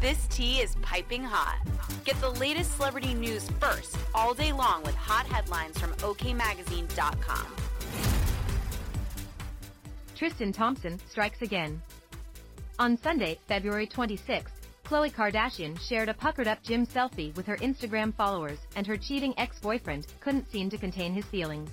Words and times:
This 0.00 0.28
tea 0.28 0.60
is 0.60 0.76
piping 0.80 1.24
hot. 1.24 1.58
Get 2.04 2.20
the 2.20 2.30
latest 2.30 2.76
celebrity 2.76 3.14
news 3.14 3.50
first 3.58 3.98
all 4.14 4.32
day 4.32 4.52
long 4.52 4.84
with 4.84 4.94
hot 4.94 5.26
headlines 5.26 5.76
from 5.76 5.92
OKMagazine.com. 5.94 7.46
Tristan 10.14 10.52
Thompson 10.52 11.00
strikes 11.10 11.42
again. 11.42 11.82
On 12.78 12.96
Sunday, 12.96 13.40
February 13.48 13.88
26th, 13.88 14.52
Khloe 14.84 15.12
Kardashian 15.12 15.76
shared 15.80 16.08
a 16.08 16.14
puckered 16.14 16.46
up 16.46 16.62
gym 16.62 16.86
selfie 16.86 17.34
with 17.34 17.46
her 17.46 17.56
Instagram 17.56 18.14
followers, 18.14 18.58
and 18.76 18.86
her 18.86 18.96
cheating 18.96 19.34
ex 19.36 19.58
boyfriend 19.58 20.06
couldn't 20.20 20.48
seem 20.48 20.70
to 20.70 20.78
contain 20.78 21.12
his 21.12 21.24
feelings. 21.24 21.70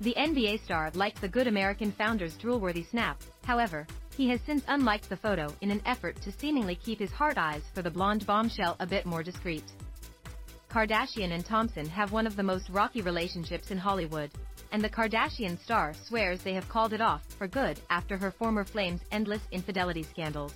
The 0.00 0.14
NBA 0.16 0.64
star 0.64 0.90
liked 0.94 1.20
the 1.20 1.28
Good 1.28 1.46
American 1.46 1.92
founder's 1.92 2.34
drool-worthy 2.38 2.84
snap, 2.84 3.20
however, 3.44 3.86
he 4.16 4.28
has 4.28 4.40
since 4.46 4.62
unliked 4.68 5.08
the 5.08 5.16
photo 5.16 5.54
in 5.60 5.70
an 5.70 5.82
effort 5.86 6.20
to 6.22 6.32
seemingly 6.32 6.74
keep 6.74 6.98
his 6.98 7.10
hard 7.10 7.38
eyes 7.38 7.62
for 7.74 7.82
the 7.82 7.90
blonde 7.90 8.26
bombshell 8.26 8.76
a 8.80 8.86
bit 8.86 9.06
more 9.06 9.22
discreet. 9.22 9.64
Kardashian 10.70 11.32
and 11.32 11.44
Thompson 11.44 11.86
have 11.86 12.12
one 12.12 12.26
of 12.26 12.36
the 12.36 12.42
most 12.42 12.68
rocky 12.70 13.02
relationships 13.02 13.70
in 13.70 13.78
Hollywood, 13.78 14.30
and 14.72 14.82
the 14.82 14.88
Kardashian 14.88 15.58
star 15.62 15.94
swears 16.06 16.42
they 16.42 16.54
have 16.54 16.68
called 16.68 16.92
it 16.92 17.00
off 17.00 17.22
for 17.38 17.48
good 17.48 17.80
after 17.90 18.16
her 18.16 18.30
former 18.30 18.64
flame's 18.64 19.00
endless 19.10 19.42
infidelity 19.50 20.04
scandals. 20.04 20.54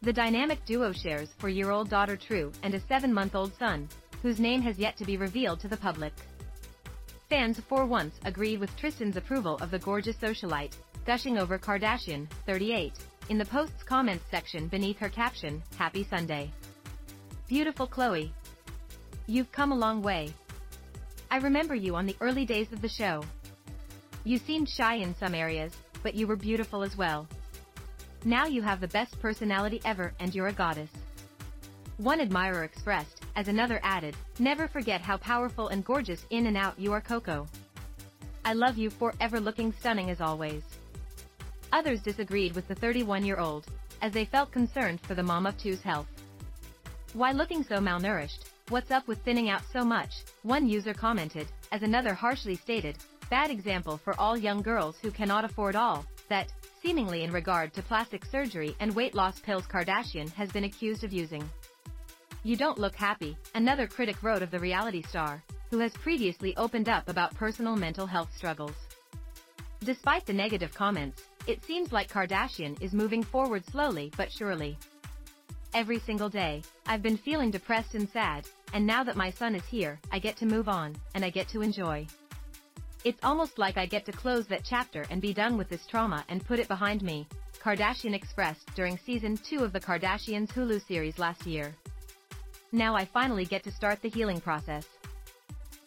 The 0.00 0.12
dynamic 0.12 0.64
duo 0.64 0.92
shares 0.92 1.28
four-year-old 1.38 1.90
daughter 1.90 2.16
True 2.16 2.52
and 2.62 2.74
a 2.74 2.80
seven-month-old 2.80 3.52
son, 3.58 3.88
whose 4.22 4.40
name 4.40 4.62
has 4.62 4.78
yet 4.78 4.96
to 4.96 5.04
be 5.04 5.16
revealed 5.16 5.60
to 5.60 5.68
the 5.68 5.76
public. 5.76 6.12
Fans 7.28 7.60
for 7.68 7.86
once 7.86 8.14
agreed 8.24 8.60
with 8.60 8.76
Tristan's 8.76 9.16
approval 9.16 9.56
of 9.58 9.70
the 9.70 9.78
gorgeous 9.78 10.16
socialite, 10.16 10.76
gushing 11.04 11.38
over 11.38 11.58
Kardashian, 11.58 12.28
38, 12.46 12.92
in 13.28 13.38
the 13.38 13.44
post's 13.44 13.82
comments 13.82 14.24
section 14.30 14.68
beneath 14.68 14.98
her 14.98 15.08
caption, 15.08 15.62
Happy 15.76 16.06
Sunday. 16.08 16.50
Beautiful 17.48 17.86
Khloe. 17.86 18.30
You've 19.26 19.50
come 19.52 19.72
a 19.72 19.76
long 19.76 20.02
way. 20.02 20.32
I 21.30 21.38
remember 21.38 21.74
you 21.74 21.96
on 21.96 22.06
the 22.06 22.16
early 22.20 22.44
days 22.44 22.72
of 22.72 22.82
the 22.82 22.88
show. 22.88 23.22
You 24.24 24.38
seemed 24.38 24.68
shy 24.68 24.96
in 24.96 25.14
some 25.16 25.34
areas, 25.34 25.72
but 26.02 26.14
you 26.14 26.26
were 26.26 26.36
beautiful 26.36 26.82
as 26.82 26.96
well. 26.96 27.26
Now 28.24 28.46
you 28.46 28.62
have 28.62 28.80
the 28.80 28.88
best 28.88 29.20
personality 29.20 29.80
ever 29.84 30.12
and 30.20 30.34
you're 30.34 30.48
a 30.48 30.52
goddess. 30.52 30.90
One 31.96 32.20
admirer 32.20 32.64
expressed, 32.64 33.22
as 33.34 33.48
another 33.48 33.80
added, 33.82 34.16
never 34.38 34.68
forget 34.68 35.00
how 35.00 35.16
powerful 35.16 35.68
and 35.68 35.84
gorgeous 35.84 36.24
in 36.30 36.46
and 36.46 36.56
out 36.56 36.78
you 36.78 36.92
are 36.92 37.00
Coco. 37.00 37.48
I 38.44 38.54
love 38.54 38.76
you 38.76 38.90
forever 38.90 39.40
looking 39.40 39.72
stunning 39.72 40.10
as 40.10 40.20
always. 40.20 40.62
Others 41.72 42.02
disagreed 42.02 42.54
with 42.54 42.68
the 42.68 42.74
31-year-old, 42.74 43.66
as 44.02 44.12
they 44.12 44.26
felt 44.26 44.52
concerned 44.52 45.00
for 45.00 45.14
the 45.14 45.22
mom 45.22 45.46
of 45.46 45.56
two's 45.56 45.80
health. 45.80 46.08
Why 47.14 47.32
looking 47.32 47.62
so 47.62 47.76
malnourished? 47.76 48.50
What's 48.68 48.90
up 48.90 49.08
with 49.08 49.22
thinning 49.24 49.48
out 49.48 49.62
so 49.72 49.82
much? 49.84 50.22
One 50.42 50.68
user 50.68 50.92
commented, 50.92 51.46
as 51.72 51.82
another 51.82 52.14
harshly 52.14 52.56
stated, 52.56 52.98
bad 53.30 53.50
example 53.50 53.96
for 53.96 54.18
all 54.20 54.36
young 54.36 54.60
girls 54.60 54.96
who 55.00 55.10
cannot 55.10 55.44
afford 55.44 55.74
all, 55.74 56.04
that, 56.28 56.52
seemingly 56.82 57.24
in 57.24 57.32
regard 57.32 57.72
to 57.74 57.82
plastic 57.82 58.24
surgery 58.24 58.76
and 58.80 58.94
weight 58.94 59.14
loss 59.14 59.40
pills 59.40 59.64
Kardashian 59.64 60.30
has 60.32 60.50
been 60.52 60.64
accused 60.64 61.04
of 61.04 61.12
using. 61.12 61.48
You 62.44 62.56
don't 62.56 62.78
look 62.78 62.94
happy, 62.94 63.36
another 63.54 63.86
critic 63.86 64.22
wrote 64.22 64.42
of 64.42 64.50
the 64.50 64.58
reality 64.58 65.02
star, 65.02 65.42
who 65.70 65.78
has 65.78 65.92
previously 65.92 66.56
opened 66.56 66.88
up 66.88 67.08
about 67.08 67.34
personal 67.34 67.76
mental 67.76 68.06
health 68.06 68.30
struggles. 68.36 68.74
Despite 69.84 70.26
the 70.26 70.32
negative 70.32 70.72
comments, 70.72 71.22
it 71.46 71.64
seems 71.64 71.92
like 71.92 72.10
Kardashian 72.10 72.80
is 72.80 72.92
moving 72.92 73.22
forward 73.22 73.64
slowly 73.66 74.12
but 74.16 74.30
surely. 74.30 74.78
Every 75.74 75.98
single 75.98 76.28
day, 76.28 76.62
I've 76.86 77.02
been 77.02 77.16
feeling 77.16 77.50
depressed 77.50 77.94
and 77.94 78.08
sad, 78.08 78.46
and 78.74 78.86
now 78.86 79.02
that 79.04 79.16
my 79.16 79.30
son 79.30 79.54
is 79.54 79.64
here, 79.64 79.98
I 80.10 80.18
get 80.18 80.36
to 80.38 80.46
move 80.46 80.68
on, 80.68 80.94
and 81.14 81.24
I 81.24 81.30
get 81.30 81.48
to 81.48 81.62
enjoy. 81.62 82.06
It's 83.04 83.24
almost 83.24 83.58
like 83.58 83.76
I 83.78 83.86
get 83.86 84.04
to 84.06 84.12
close 84.12 84.46
that 84.46 84.64
chapter 84.64 85.04
and 85.10 85.20
be 85.20 85.32
done 85.32 85.56
with 85.56 85.68
this 85.68 85.86
trauma 85.86 86.24
and 86.28 86.44
put 86.44 86.60
it 86.60 86.68
behind 86.68 87.02
me, 87.02 87.26
Kardashian 87.58 88.14
expressed 88.14 88.74
during 88.74 88.98
season 88.98 89.36
2 89.36 89.64
of 89.64 89.72
the 89.72 89.80
Kardashians 89.80 90.52
Hulu 90.52 90.86
series 90.86 91.18
last 91.18 91.46
year. 91.46 91.74
Now 92.70 92.94
I 92.94 93.04
finally 93.04 93.44
get 93.44 93.64
to 93.64 93.72
start 93.72 94.02
the 94.02 94.08
healing 94.08 94.40
process. 94.40 94.86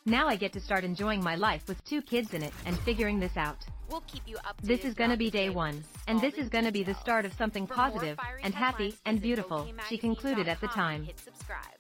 Now 0.06 0.28
I 0.28 0.36
get 0.36 0.54
to 0.54 0.60
start 0.60 0.84
enjoying 0.84 1.24
my 1.24 1.36
life 1.36 1.68
with 1.68 1.84
two 1.86 2.02
kids 2.02 2.34
in 2.34 2.44
it 2.44 2.54
and 2.66 2.78
figuring 2.80 3.20
this 3.20 3.38
out. 3.38 3.66
We'll 3.90 4.02
keep 4.02 4.24
you 4.28 4.38
updated. 4.38 4.68
This 4.68 4.86
is 4.86 4.94
gonna 4.94 5.18
be 5.18 5.30
day 5.30 5.50
one, 5.50 5.84
and 6.08 6.20
this 6.20 6.36
is 6.36 6.50
gonna 6.50 6.72
be 6.72 6.80
the 6.80 6.92
details. 6.92 7.02
start 7.02 7.26
of 7.26 7.34
something 7.34 7.68
positive 7.68 8.18
and 8.44 8.54
happy 8.54 8.96
and 9.06 9.22
beautiful, 9.22 9.68
she 9.88 9.98
concluded 9.98 10.48
at 10.48 10.60
the 10.60 10.68
time. 10.68 11.04
Hit 11.04 11.20
subscribe. 11.20 11.75